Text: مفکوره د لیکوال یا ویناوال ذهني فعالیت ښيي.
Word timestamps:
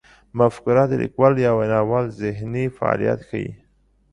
مفکوره 0.39 0.83
د 0.89 0.93
لیکوال 1.01 1.33
یا 1.45 1.51
ویناوال 1.59 2.05
ذهني 2.21 2.65
فعالیت 2.77 3.19
ښيي. 3.29 3.51